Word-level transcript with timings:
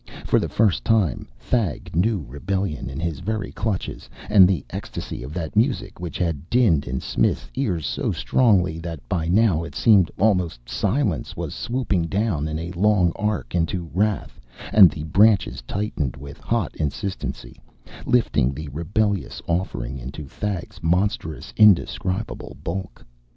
For 0.25 0.39
the 0.39 0.49
first 0.49 0.83
time 0.83 1.27
Thag 1.37 1.95
knew 1.95 2.25
rebellion 2.27 2.89
in 2.89 2.99
his 2.99 3.19
very 3.19 3.51
clutches, 3.51 4.09
and 4.31 4.47
the 4.47 4.65
ecstasy 4.71 5.21
of 5.21 5.31
that 5.35 5.55
music 5.55 5.99
which 5.99 6.17
had 6.17 6.49
dinned 6.49 6.87
in 6.87 6.99
Smith's 6.99 7.47
ears 7.53 7.85
so 7.85 8.11
strongly 8.11 8.79
that 8.79 9.07
by 9.07 9.27
now 9.27 9.63
it 9.63 9.75
seemed 9.75 10.09
almost 10.17 10.67
silence 10.67 11.37
was 11.37 11.53
swooping 11.53 12.07
down 12.07 12.47
a 12.47 12.71
long 12.71 13.11
arc 13.15 13.53
into 13.53 13.91
wrath, 13.93 14.41
and 14.73 14.89
the 14.89 15.03
branches 15.03 15.61
tightened 15.67 16.15
with 16.17 16.39
hot 16.39 16.75
insistency, 16.77 17.57
lifting 18.07 18.55
the 18.55 18.69
rebellious 18.69 19.39
offering 19.45 19.99
into 19.99 20.25
Thag's 20.25 20.81
monstrous, 20.81 21.53
indescribable 21.57 22.57
bulk. 22.63 23.05